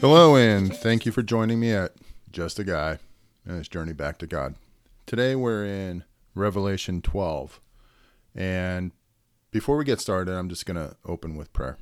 [0.00, 1.92] Hello, and thank you for joining me at
[2.30, 2.98] Just a Guy
[3.46, 4.56] and his journey back to God.
[5.06, 6.04] Today we're in
[6.34, 7.58] Revelation 12.
[8.34, 8.92] And
[9.50, 11.78] before we get started, I'm just going to open with prayer.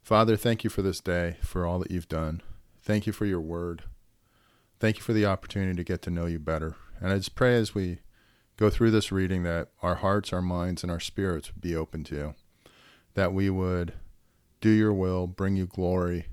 [0.00, 2.42] Father, thank you for this day, for all that you've done.
[2.80, 3.82] Thank you for your word.
[4.78, 6.76] Thank you for the opportunity to get to know you better.
[7.00, 7.98] And I just pray as we
[8.58, 12.04] go through this reading that our hearts, our minds, and our spirits would be open
[12.04, 12.34] to you,
[13.14, 13.94] that we would
[14.60, 16.26] do your will, bring you glory,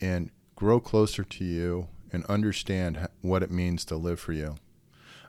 [0.00, 4.54] and grow closer to you and understand what it means to live for you.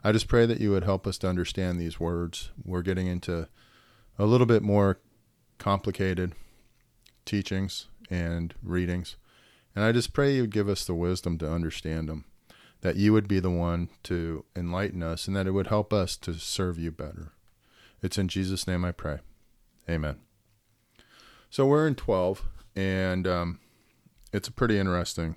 [0.02, 2.50] I just pray that you would help us to understand these words.
[2.64, 3.48] We're getting into
[4.18, 4.98] a little bit more
[5.58, 6.34] complicated
[7.24, 9.16] teachings and readings.
[9.74, 12.24] And I just pray you would give us the wisdom to understand them,
[12.82, 16.16] that you would be the one to enlighten us, and that it would help us
[16.18, 17.32] to serve you better.
[18.02, 19.18] It's in Jesus' name I pray.
[19.88, 20.16] Amen.
[21.50, 22.42] So we're in 12,
[22.76, 23.60] and um,
[24.32, 25.36] it's a pretty interesting.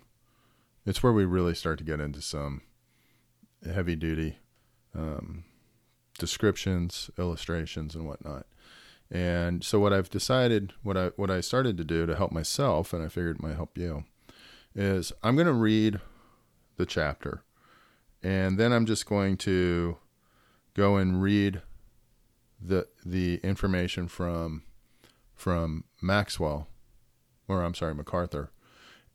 [0.86, 2.62] It's where we really start to get into some
[3.66, 4.38] heavy duty
[4.96, 5.44] um,
[6.20, 8.46] descriptions, illustrations, and whatnot.
[9.10, 12.94] And so what I've decided, what I what I started to do to help myself,
[12.94, 14.06] and I figured it might help you,
[14.76, 16.00] is I'm going to read
[16.78, 17.44] the chapter,
[18.22, 19.98] and then I'm just going to
[20.74, 21.62] go and read
[22.62, 24.64] the the information from
[25.36, 26.68] from Maxwell,
[27.48, 28.52] or I'm sorry, MacArthur,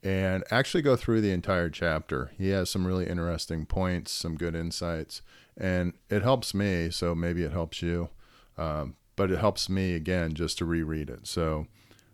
[0.03, 2.33] and actually go through the entire chapter.
[2.36, 5.23] He has some really interesting points, some good insights,
[5.56, 6.91] and it helps me.
[6.91, 8.11] So maybe it helps you,
[8.56, 11.27] um, but it helps me again just to reread it.
[11.27, 11.67] So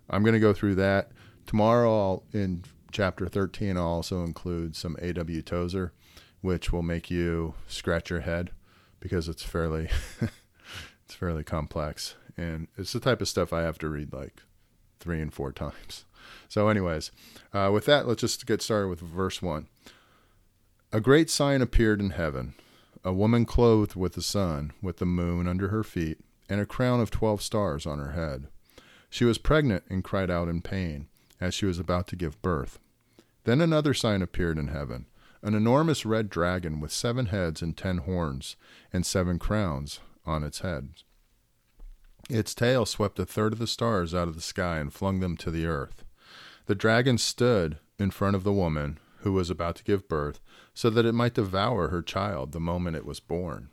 [0.09, 1.11] I'm going to go through that
[1.47, 1.91] tomorrow.
[1.91, 5.43] I'll, in chapter 13, I'll also include some A.W.
[5.43, 5.93] Tozer,
[6.41, 8.53] which will make you scratch your head
[9.01, 9.89] because it's fairly
[11.05, 14.43] it's fairly complex, and it's the type of stuff I have to read like
[15.01, 16.05] three and four times.
[16.49, 17.11] So, anyways,
[17.53, 19.67] uh, with that, let's just get started with verse 1.
[20.93, 22.55] A great sign appeared in heaven
[23.07, 26.19] a woman clothed with the sun, with the moon under her feet,
[26.49, 28.47] and a crown of twelve stars on her head.
[29.11, 32.79] She was pregnant and cried out in pain, as she was about to give birth.
[33.45, 35.07] Then another sign appeared in heaven
[35.43, 38.57] an enormous red dragon with seven heads and ten horns,
[38.95, 41.05] and seven crowns on its heads.
[42.31, 45.37] Its tail swept a third of the stars out of the sky and flung them
[45.37, 46.03] to the earth.
[46.65, 50.41] The dragon stood in front of the woman who was about to give birth,
[50.73, 53.69] so that it might devour her child the moment it was born.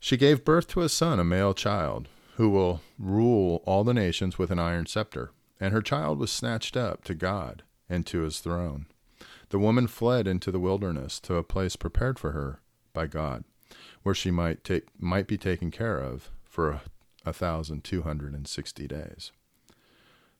[0.00, 4.38] She gave birth to a son, a male child, who will rule all the nations
[4.38, 8.40] with an iron scepter, and her child was snatched up to God and to his
[8.40, 8.86] throne.
[9.50, 12.60] The woman fled into the wilderness to a place prepared for her
[12.92, 13.44] by God,
[14.02, 16.82] where she might take might be taken care of for a,
[17.24, 19.32] a thousand two hundred and sixty days.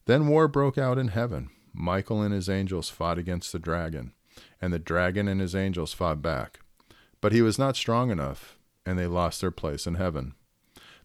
[0.06, 1.50] Then war broke out in heaven.
[1.72, 4.12] Michael and his angels fought against the dragon,
[4.60, 6.60] and the dragon and his angels fought back.
[7.20, 10.34] But he was not strong enough, and they lost their place in heaven.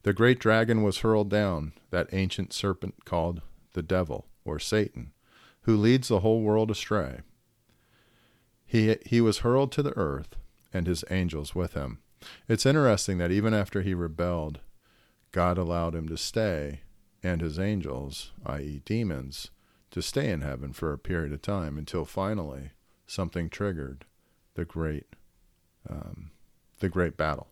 [0.04, 3.42] The great dragon was hurled down, that ancient serpent called
[3.74, 5.12] the devil, or Satan,
[5.64, 7.20] who leads the whole world astray.
[8.66, 10.36] He, he was hurled to the earth,
[10.74, 12.00] and his angels with him.
[12.48, 14.60] It's interesting that even after he rebelled,
[15.32, 16.82] God allowed him to stay
[17.24, 19.52] and his angels, i.e., demons,
[19.92, 22.72] to stay in heaven for a period of time until finally
[23.06, 24.06] something triggered
[24.56, 25.06] the great,
[25.90, 26.32] um,
[26.80, 27.48] the great battle.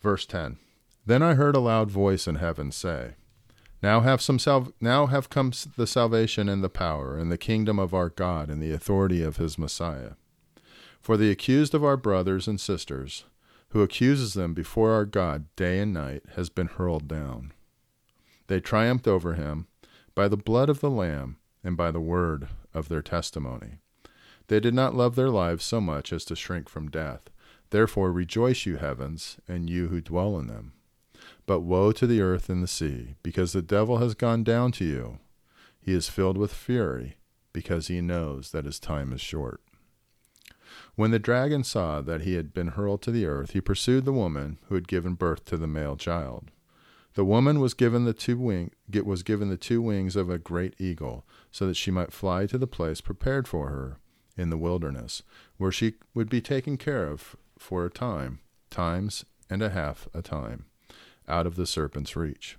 [0.00, 0.56] Verse ten.
[1.04, 3.14] Then I heard a loud voice in heaven say,
[3.82, 7.78] "Now have some sal- now have come the salvation and the power and the kingdom
[7.78, 10.12] of our God and the authority of His Messiah.
[11.00, 13.24] For the accused of our brothers and sisters,
[13.70, 17.52] who accuses them before our God day and night, has been hurled down."
[18.46, 19.66] They triumphed over him
[20.14, 23.78] by the blood of the Lamb and by the word of their testimony.
[24.48, 27.28] They did not love their lives so much as to shrink from death.
[27.70, 30.72] Therefore rejoice, you heavens, and you who dwell in them.
[31.46, 34.84] But woe to the earth and the sea, because the devil has gone down to
[34.84, 35.18] you.
[35.80, 37.16] He is filled with fury,
[37.52, 39.62] because he knows that his time is short.
[40.96, 44.12] When the dragon saw that he had been hurled to the earth, he pursued the
[44.12, 46.50] woman who had given birth to the male child.
[47.14, 48.72] The woman was given the two wing
[49.04, 52.58] was given the two wings of a great eagle, so that she might fly to
[52.58, 53.98] the place prepared for her
[54.36, 55.22] in the wilderness,
[55.56, 60.20] where she would be taken care of for a time, times and a half a
[60.20, 60.66] time,
[61.28, 62.58] out of the serpent's reach.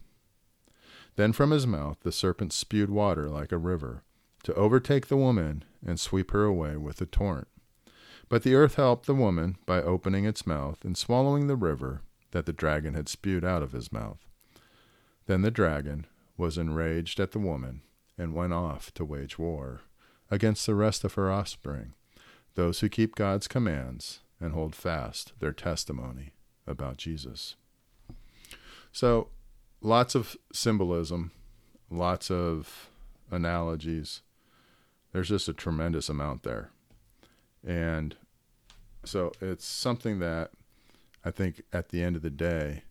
[1.15, 4.03] Then from his mouth the serpent spewed water like a river,
[4.43, 7.47] to overtake the woman and sweep her away with a torrent.
[8.29, 12.45] But the earth helped the woman by opening its mouth and swallowing the river that
[12.45, 14.19] the dragon had spewed out of his mouth.
[15.25, 16.05] Then the dragon
[16.37, 17.81] was enraged at the woman
[18.17, 19.81] and went off to wage war
[20.29, 21.93] against the rest of her offspring,
[22.55, 26.33] those who keep God's commands and hold fast their testimony
[26.65, 27.55] about Jesus.
[28.91, 29.29] So,
[29.81, 31.31] lots of symbolism,
[31.89, 32.89] lots of
[33.31, 34.21] analogies.
[35.13, 36.71] There's just a tremendous amount there.
[37.65, 38.15] And
[39.03, 40.51] so it's something that
[41.23, 42.83] I think at the end of the day,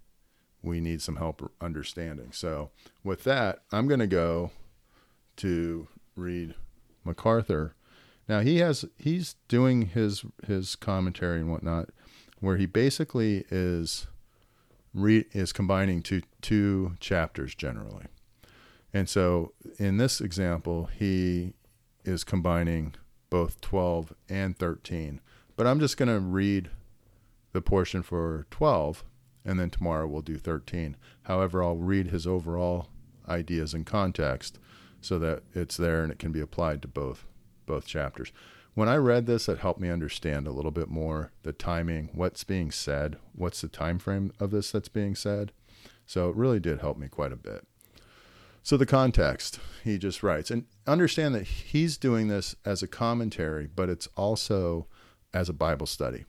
[0.62, 2.32] we need some help understanding.
[2.32, 2.70] So,
[3.04, 4.50] with that, I'm going to go
[5.37, 6.54] to read
[7.04, 7.75] MacArthur.
[8.28, 11.90] Now he has he's doing his his commentary and whatnot,
[12.40, 14.08] where he basically is
[14.96, 18.06] re, is combining two two chapters generally,
[18.93, 21.54] and so in this example he
[22.04, 22.94] is combining
[23.31, 25.20] both 12 and 13.
[25.56, 26.70] But I'm just going to read
[27.52, 29.04] the portion for 12
[29.44, 30.96] and then tomorrow we'll do 13.
[31.22, 32.88] However, I'll read his overall
[33.28, 34.58] ideas and context
[35.00, 37.25] so that it's there and it can be applied to both
[37.64, 38.32] both chapters.
[38.76, 42.44] When I read this, it helped me understand a little bit more the timing, what's
[42.44, 45.52] being said, what's the time frame of this that's being said.
[46.05, 47.67] So it really did help me quite a bit.
[48.62, 53.67] So the context, he just writes, and understand that he's doing this as a commentary,
[53.67, 54.88] but it's also
[55.32, 56.26] as a Bible study.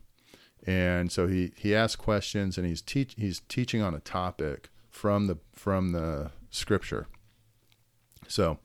[0.65, 5.27] And so he he asks questions and he's teach he's teaching on a topic from
[5.27, 7.07] the from the scripture.
[8.29, 8.59] So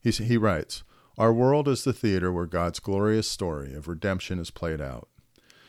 [0.00, 0.82] he he writes,
[1.18, 5.08] "Our world is the theater where God's glorious story of redemption is played out.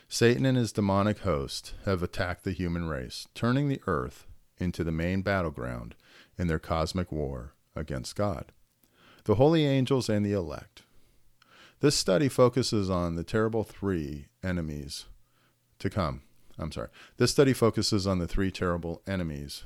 [0.07, 4.27] Satan and his demonic host have attacked the human race, turning the earth
[4.59, 5.95] into the main battleground
[6.37, 8.51] in their cosmic war against God.
[9.23, 10.83] The holy angels and the elect.
[11.79, 15.05] This study focuses on the terrible three enemies
[15.79, 16.21] to come.
[16.59, 16.89] I'm sorry.
[17.17, 19.63] This study focuses on the three terrible enemies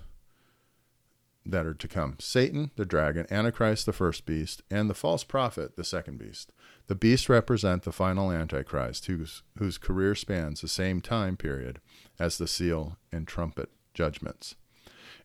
[1.46, 5.76] that are to come Satan, the dragon, Antichrist, the first beast, and the false prophet,
[5.76, 6.52] the second beast.
[6.88, 11.80] The beasts represent the final Antichrist, whose, whose career spans the same time period
[12.20, 14.56] as the seal and trumpet judgments.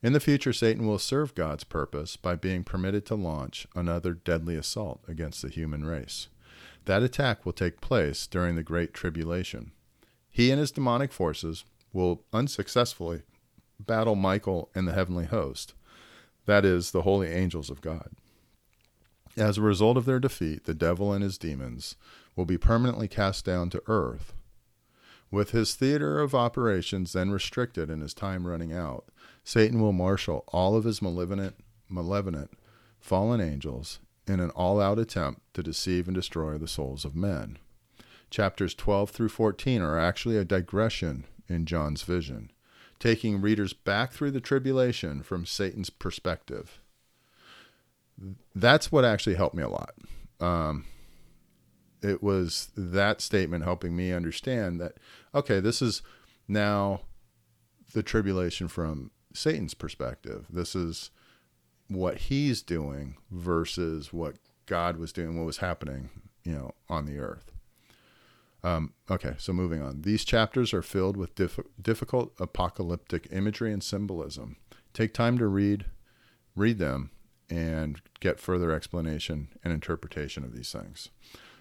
[0.02, 4.54] In the future, Satan will serve God's purpose by being permitted to launch another deadly
[4.54, 6.28] assault against the human race.
[6.84, 9.72] That attack will take place during the Great Tribulation.
[10.30, 13.22] He and his demonic forces will unsuccessfully
[13.80, 15.74] battle Michael and the heavenly host,
[16.48, 18.10] that is, the holy angels of God.
[19.36, 21.94] As a result of their defeat, the devil and his demons
[22.34, 24.32] will be permanently cast down to earth.
[25.30, 29.04] With his theater of operations then restricted and his time running out,
[29.44, 31.54] Satan will marshal all of his malevolent,
[31.88, 32.50] malevolent
[32.98, 37.58] fallen angels in an all out attempt to deceive and destroy the souls of men
[38.30, 42.50] chapters 12 through 14 are actually a digression in John's vision,
[42.98, 46.80] taking readers back through the tribulation from Satan's perspective.
[48.54, 49.94] That's what actually helped me a lot.
[50.40, 50.84] Um,
[52.02, 54.94] it was that statement helping me understand that,
[55.34, 56.02] okay, this is
[56.46, 57.02] now
[57.92, 60.46] the tribulation from Satan's perspective.
[60.50, 61.10] This is
[61.88, 64.36] what he's doing versus what
[64.66, 66.10] God was doing, what was happening,
[66.44, 67.50] you know, on the earth.
[68.64, 70.02] Um, okay, so moving on.
[70.02, 74.56] These chapters are filled with diff- difficult apocalyptic imagery and symbolism.
[74.92, 75.86] Take time to read,
[76.56, 77.10] read them,
[77.48, 81.08] and get further explanation and interpretation of these things.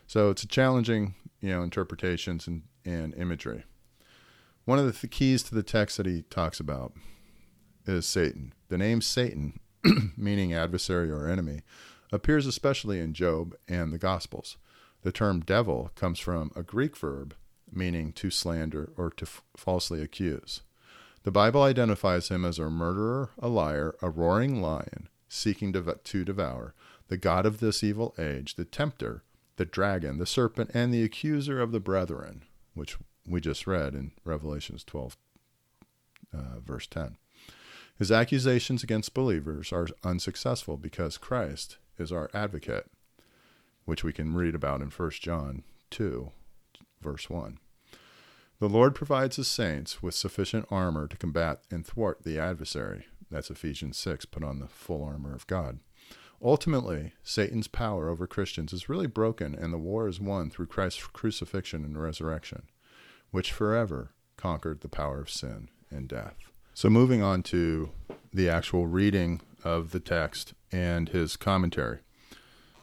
[0.07, 3.63] So it's a challenging, you know, interpretations and, and imagery.
[4.65, 6.93] One of the th- keys to the text that he talks about
[7.85, 8.53] is Satan.
[8.69, 9.59] The name Satan,
[10.17, 11.61] meaning adversary or enemy,
[12.11, 14.57] appears especially in Job and the Gospels.
[15.03, 17.35] The term devil comes from a Greek verb
[17.71, 20.61] meaning to slander or to f- falsely accuse.
[21.23, 26.23] The Bible identifies him as a murderer, a liar, a roaring lion, seeking to, to
[26.23, 26.73] devour,
[27.09, 29.23] the God of this evil age, the tempter,
[29.57, 34.11] the dragon, the serpent, and the accuser of the brethren, which we just read in
[34.23, 35.17] Revelations 12,
[36.33, 37.17] uh, verse 10.
[37.97, 42.89] His accusations against believers are unsuccessful because Christ is our advocate
[43.87, 46.29] which we can read about in 1 John 2,
[47.01, 47.57] verse 1.
[48.59, 53.05] The Lord provides his saints with sufficient armor to combat and thwart the adversary.
[53.31, 55.79] That's Ephesians 6, put on the full armor of God.
[56.43, 61.07] Ultimately, Satan's power over Christians is really broken, and the war is won through Christ's
[61.07, 62.63] crucifixion and resurrection,
[63.31, 66.35] which forever conquered the power of sin and death.
[66.73, 67.91] So, moving on to
[68.33, 71.99] the actual reading of the text and his commentary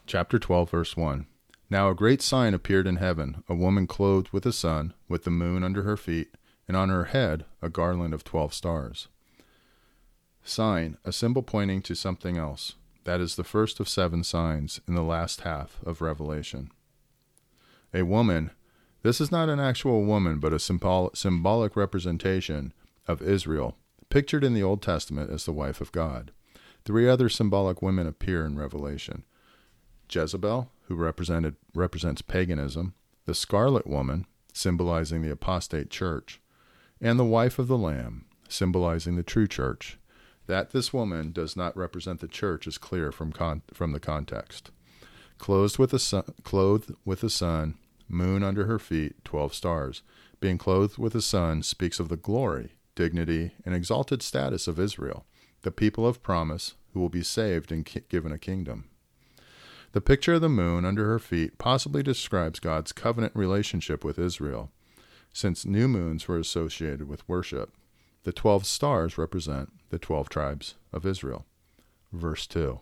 [0.06, 1.26] chapter 12, verse 1.
[1.70, 5.30] Now a great sign appeared in heaven a woman clothed with the sun, with the
[5.30, 6.34] moon under her feet,
[6.68, 9.08] and on her head a garland of twelve stars.
[10.42, 12.74] Sign, a symbol pointing to something else.
[13.04, 16.70] That is the first of seven signs in the last half of Revelation.
[17.92, 18.50] A woman.
[19.02, 22.72] This is not an actual woman, but a symbol- symbolic representation
[23.06, 23.76] of Israel,
[24.10, 26.30] pictured in the Old Testament as the wife of God.
[26.84, 29.24] Three other symbolic women appear in Revelation
[30.14, 32.94] Jezebel, who represented, represents paganism,
[33.26, 36.40] the Scarlet Woman, symbolizing the apostate church,
[37.00, 39.98] and the wife of the Lamb, symbolizing the true church.
[40.46, 44.70] That this woman does not represent the church is clear from, con- from the context.
[45.38, 47.74] Clothed with, the sun, clothed with the sun,
[48.08, 50.02] moon under her feet, twelve stars.
[50.40, 55.24] Being clothed with the sun speaks of the glory, dignity, and exalted status of Israel,
[55.62, 58.90] the people of promise who will be saved and ki- given a kingdom.
[59.94, 64.72] The picture of the moon under her feet possibly describes God's covenant relationship with Israel,
[65.32, 67.72] since new moons were associated with worship.
[68.24, 71.46] The twelve stars represent the twelve tribes of Israel.
[72.12, 72.80] Verse 2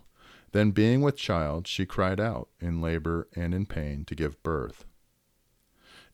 [0.52, 4.86] Then, being with child, she cried out in labor and in pain to give birth.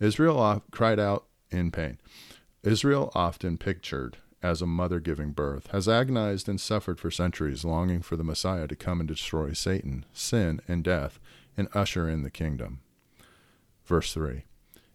[0.01, 1.99] Israel cried out in pain.
[2.65, 8.03] Israel, often pictured as a mother giving birth, has agonized and suffered for centuries, longing
[8.03, 11.19] for the Messiah to come and destroy Satan, sin, and death,
[11.57, 12.81] and usher in the kingdom.
[13.85, 14.45] Verse 3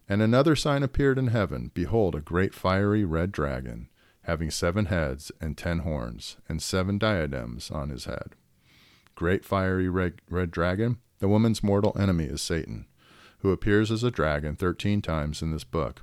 [0.08, 3.88] And another sign appeared in heaven Behold, a great fiery red dragon
[4.24, 8.34] having seven heads and ten horns, and seven diadems on his head.
[9.14, 12.86] Great fiery red, red dragon, the woman's mortal enemy is Satan,
[13.38, 16.02] who appears as a dragon thirteen times in this book.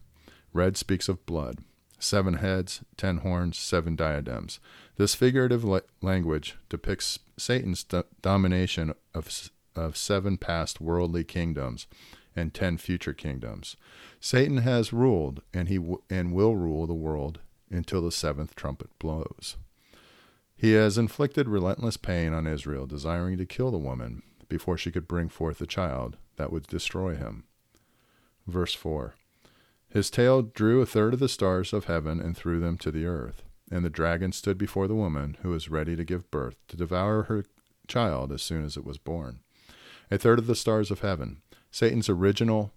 [0.53, 1.59] Red speaks of blood.
[2.01, 4.59] Seven heads, ten horns, seven diadems.
[4.97, 11.85] This figurative la- language depicts Satan's do- domination of, of seven past worldly kingdoms
[12.35, 13.77] and ten future kingdoms.
[14.19, 17.39] Satan has ruled, and he w- and will rule the world
[17.69, 19.57] until the seventh trumpet blows.
[20.57, 25.07] He has inflicted relentless pain on Israel, desiring to kill the woman before she could
[25.07, 27.43] bring forth a child that would destroy him.
[28.47, 29.13] Verse 4
[29.91, 33.05] His tail drew a third of the stars of heaven and threw them to the
[33.05, 33.43] earth.
[33.69, 37.23] And the dragon stood before the woman who was ready to give birth, to devour
[37.23, 37.45] her
[37.87, 39.39] child as soon as it was born.
[40.09, 42.73] A third of the stars of heaven, Satan's original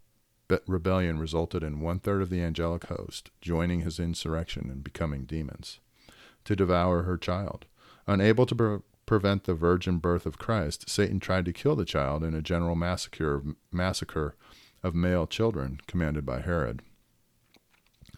[0.66, 5.80] rebellion resulted in one third of the angelic host joining his insurrection and becoming demons
[6.44, 7.64] to devour her child.
[8.06, 12.25] Unable to pre- prevent the virgin birth of Christ, Satan tried to kill the child
[12.25, 13.42] in a general massacre,
[13.73, 14.37] massacre
[14.83, 16.83] of male children commanded by Herod.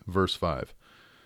[0.07, 0.75] Verse 5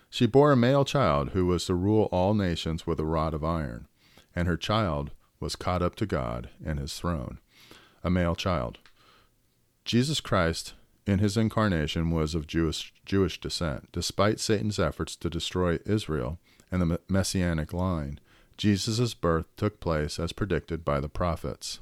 [0.09, 3.43] She bore a male child who was to rule all nations with a rod of
[3.43, 3.87] iron,
[4.35, 7.39] and her child was caught up to God and his throne.
[8.03, 8.79] A male child.
[9.85, 10.73] Jesus Christ
[11.05, 13.91] in his incarnation was of Jewish, Jewish descent.
[13.91, 16.39] Despite Satan's efforts to destroy Israel
[16.71, 18.19] and the messianic line,
[18.57, 21.79] Jesus' birth took place as predicted by the prophets.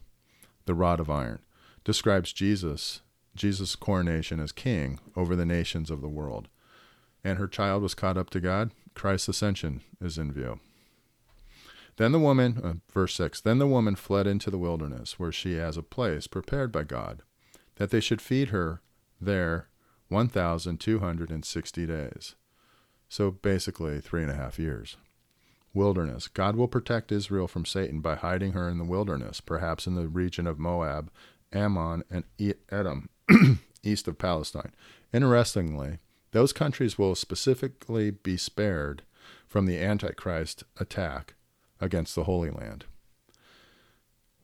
[0.65, 1.39] The rod of iron
[1.83, 3.01] describes Jesus,
[3.35, 6.47] Jesus' coronation as king over the nations of the world.
[7.23, 8.71] And her child was caught up to God.
[8.95, 10.59] Christ's ascension is in view.
[11.97, 15.55] Then the woman, uh, verse 6, then the woman fled into the wilderness, where she
[15.55, 17.23] has a place prepared by God,
[17.75, 18.81] that they should feed her
[19.19, 19.67] there
[20.07, 22.35] 1,260 days.
[23.09, 24.97] So basically, three and a half years.
[25.73, 26.27] Wilderness.
[26.27, 30.07] God will protect Israel from Satan by hiding her in the wilderness, perhaps in the
[30.07, 31.11] region of Moab,
[31.51, 32.23] Ammon, and
[32.71, 33.09] Edom,
[33.83, 34.73] east of Palestine.
[35.11, 35.97] Interestingly,
[36.31, 39.03] those countries will specifically be spared
[39.47, 41.35] from the Antichrist attack
[41.81, 42.85] against the Holy Land.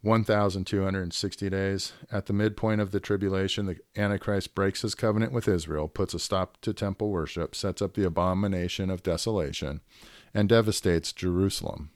[0.05, 1.93] 1,260 days.
[2.11, 6.19] At the midpoint of the tribulation, the Antichrist breaks his covenant with Israel, puts a
[6.19, 9.81] stop to temple worship, sets up the abomination of desolation,
[10.31, 11.89] and devastates Jerusalem.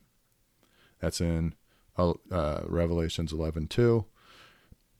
[0.99, 1.53] That's in
[1.97, 4.05] uh, Revelations 11:2.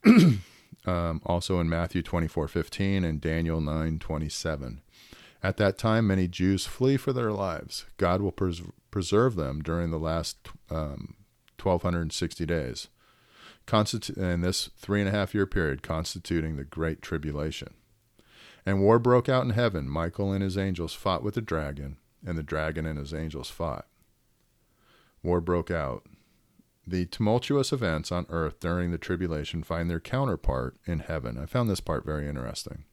[0.86, 4.82] um, also in Matthew 24:15 and Daniel 9:27.
[5.42, 7.86] At that time, many Jews flee for their lives.
[7.98, 8.62] God will pres-
[8.92, 11.16] preserve them during the last um,
[11.58, 12.90] 1260 days
[13.70, 17.74] constitu- in this three and a half year period constituting the Great Tribulation.
[18.66, 19.88] And war broke out in heaven.
[19.88, 23.86] Michael and his angels fought with the dragon, and the dragon and his angels fought.
[25.24, 26.06] War broke out.
[26.90, 31.38] The tumultuous events on earth during the tribulation find their counterpart in heaven.
[31.38, 32.86] I found this part very interesting.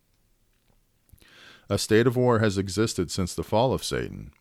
[1.70, 4.32] A state of war has existed since the fall of Satan.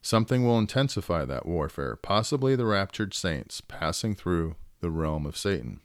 [0.00, 5.80] Something will intensify that warfare, possibly the raptured saints passing through the realm of Satan.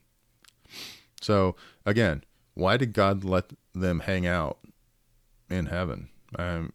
[1.19, 2.23] So, again,
[2.53, 4.59] why did God let them hang out
[5.49, 6.07] in heaven?
[6.38, 6.71] Um,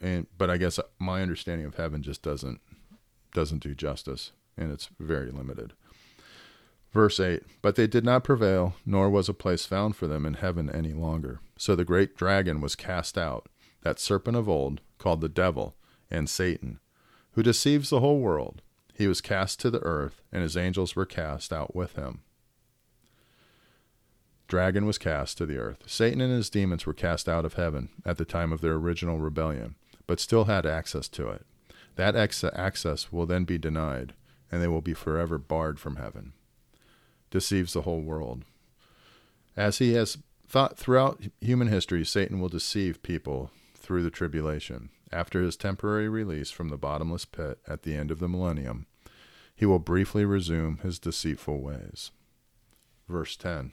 [0.00, 2.60] and, but I guess my understanding of heaven just doesn't
[3.32, 5.72] doesn't do justice, and it's very limited.
[6.92, 10.34] Verse 8 But they did not prevail, nor was a place found for them in
[10.34, 11.40] heaven any longer.
[11.56, 13.48] So the great dragon was cast out,
[13.82, 15.74] that serpent of old, called the devil
[16.10, 16.78] and Satan,
[17.32, 18.62] who deceives the whole world.
[18.94, 22.20] He was cast to the earth, and his angels were cast out with him.
[24.46, 25.78] Dragon was cast to the earth.
[25.86, 29.18] Satan and his demons were cast out of heaven at the time of their original
[29.18, 31.46] rebellion, but still had access to it.
[31.96, 34.12] That ex- access will then be denied,
[34.52, 36.34] and they will be forever barred from heaven
[37.32, 38.44] deceives the whole world.
[39.56, 44.90] As he has thought throughout human history, Satan will deceive people through the tribulation.
[45.10, 48.86] After his temporary release from the bottomless pit at the end of the millennium,
[49.54, 52.12] he will briefly resume his deceitful ways.
[53.08, 53.72] Verse 10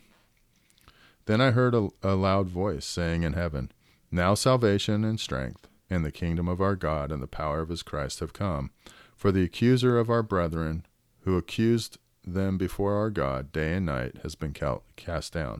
[1.25, 3.71] Then I heard a, a loud voice saying in heaven,
[4.11, 7.83] Now salvation and strength, and the kingdom of our God and the power of his
[7.83, 8.71] Christ have come.
[9.19, 10.85] For the accuser of our brethren,
[11.23, 15.59] who accused them before our God day and night has been cast down.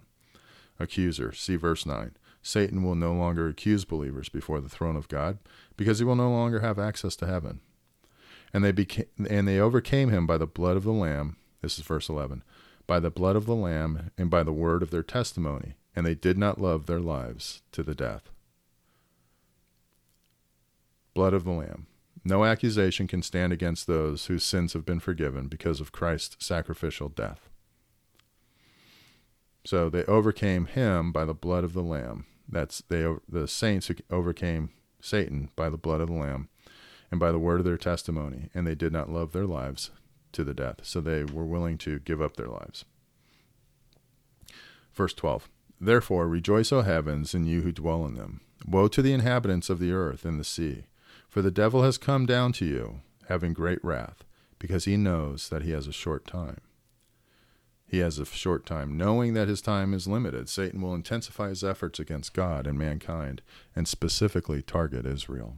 [0.80, 2.16] Accuser, see verse 9.
[2.42, 5.40] Satan will no longer accuse believers before the throne of God
[5.76, 7.60] because he will no longer have access to heaven.
[8.54, 11.36] And they became and they overcame him by the blood of the lamb.
[11.62, 12.44] This is verse 11.
[12.88, 16.16] By the blood of the lamb and by the word of their testimony, and they
[16.16, 18.30] did not love their lives to the death.
[21.14, 21.88] Blood of the lamb.
[22.24, 27.10] No accusation can stand against those whose sins have been forgiven because of Christ's sacrificial
[27.10, 27.50] death.
[29.66, 32.26] So they overcame him by the blood of the lamb.
[32.48, 34.72] That's they the saints who overcame
[35.02, 36.50] Satan by the blood of the lamb
[37.12, 39.92] and by the word of their testimony, and they did not love their lives
[40.32, 40.82] to the death.
[40.84, 42.86] So they were willing to give up their lives.
[44.94, 45.50] Verse 12.
[45.82, 48.42] Therefore rejoice, O heavens, and you who dwell in them.
[48.68, 50.86] Woe to the inhabitants of the earth and the sea
[51.30, 54.26] for the devil has come down to you, having great wrath,
[54.58, 56.60] because he knows that he has a short time.
[57.88, 58.98] He has a short time.
[58.98, 63.42] Knowing that his time is limited, Satan will intensify his efforts against God and mankind,
[63.76, 65.58] and specifically target Israel.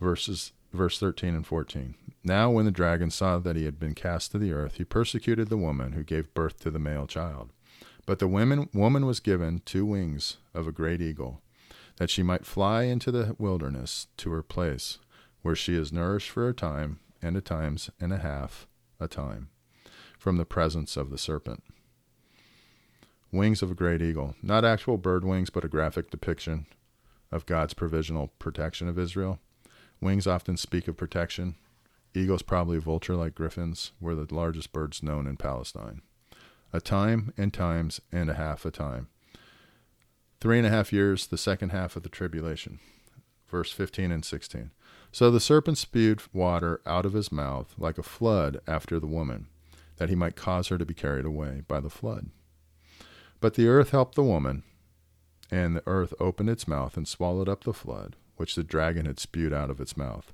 [0.00, 1.94] Verses verse 13 and 14.
[2.22, 5.48] Now, when the dragon saw that he had been cast to the earth, he persecuted
[5.48, 7.50] the woman who gave birth to the male child.
[8.04, 11.40] But the woman, woman was given two wings of a great eagle
[11.96, 14.98] that she might fly into the wilderness to her place,
[15.42, 18.66] where she is nourished for a time and a times and a half
[19.00, 19.48] a time
[20.18, 21.62] from the presence of the serpent.
[23.32, 26.66] Wings of a great eagle, not actual bird wings, but a graphic depiction
[27.32, 29.38] of God's provisional protection of Israel.
[30.00, 31.56] Wings often speak of protection.
[32.14, 36.02] Eagles, probably vulture like griffins, were the largest birds known in Palestine.
[36.72, 39.08] A time and times and a half a time
[40.40, 42.78] three and a half years, the second half of the tribulation.
[43.48, 44.70] Verse 15 and 16.
[45.12, 49.46] So the serpent spewed water out of his mouth like a flood after the woman,
[49.96, 52.30] that he might cause her to be carried away by the flood.
[53.40, 54.62] But the earth helped the woman,
[55.50, 59.20] and the earth opened its mouth and swallowed up the flood, which the dragon had
[59.20, 60.32] spewed out of its mouth.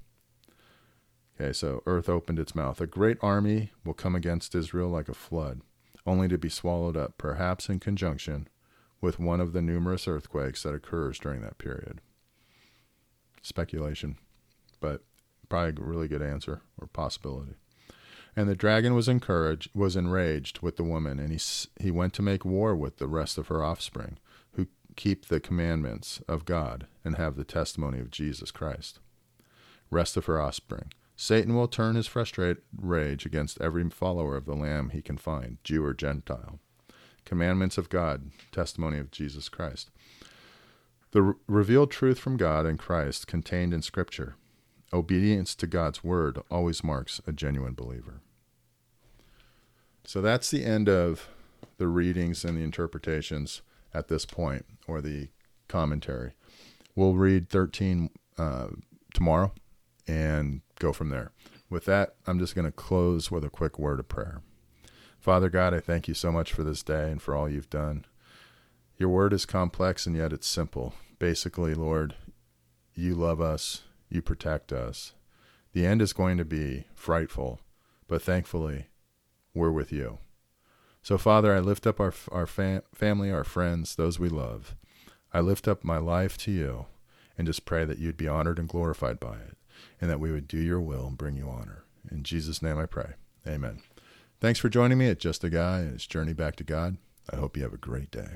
[1.40, 2.80] Okay, so earth opened its mouth.
[2.80, 5.60] A great army will come against Israel like a flood,
[6.06, 8.48] only to be swallowed up, perhaps in conjunction
[9.02, 12.00] with one of the numerous earthquakes that occurs during that period.
[13.42, 14.16] Speculation,
[14.80, 15.02] but
[15.50, 17.56] probably a really good answer or possibility.
[18.34, 21.40] And the dragon was encouraged, was enraged with the woman, and he
[21.78, 24.16] he went to make war with the rest of her offspring,
[24.52, 29.00] who keep the commandments of God and have the testimony of Jesus Christ.
[29.90, 30.92] Rest of her offspring.
[31.14, 35.58] Satan will turn his frustrated rage against every follower of the Lamb he can find,
[35.62, 36.58] Jew or Gentile
[37.24, 39.90] commandments of God, testimony of Jesus Christ.
[41.12, 44.36] The re- revealed truth from God and Christ contained in Scripture.
[44.92, 48.20] Obedience to God's word always marks a genuine believer.
[50.04, 51.28] So that's the end of
[51.78, 53.62] the readings and the interpretations
[53.94, 55.28] at this point, or the
[55.68, 56.32] commentary.
[56.94, 58.68] We'll read 13 uh,
[59.14, 59.52] tomorrow
[60.06, 61.32] and go from there.
[61.70, 64.42] With that, I'm just going to close with a quick word of prayer.
[65.22, 68.04] Father God, I thank you so much for this day and for all you've done.
[68.98, 70.94] Your word is complex and yet it's simple.
[71.20, 72.16] Basically, Lord,
[72.92, 75.12] you love us, you protect us.
[75.74, 77.60] The end is going to be frightful,
[78.08, 78.86] but thankfully,
[79.54, 80.18] we're with you.
[81.02, 84.74] So, Father, I lift up our, our fam- family, our friends, those we love.
[85.32, 86.86] I lift up my life to you
[87.38, 89.56] and just pray that you'd be honored and glorified by it,
[90.00, 91.84] and that we would do your will and bring you honor.
[92.10, 93.12] In Jesus' name I pray.
[93.46, 93.82] Amen.
[94.42, 96.96] Thanks for joining me at Just a Guy and his journey back to God.
[97.32, 98.26] I hope you have a great day.